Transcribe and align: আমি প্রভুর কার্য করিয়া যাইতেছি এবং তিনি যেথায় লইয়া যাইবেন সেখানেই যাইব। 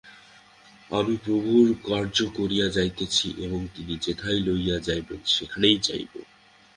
আমি 0.91 1.15
প্রভুর 1.17 1.67
কার্য 1.83 2.17
করিয়া 2.37 2.67
যাইতেছি 2.69 3.27
এবং 3.37 3.59
তিনি 3.75 3.93
যেথায় 4.01 4.39
লইয়া 4.39 4.77
যাইবেন 4.79 5.21
সেখানেই 5.25 5.77
যাইব। 5.79 6.13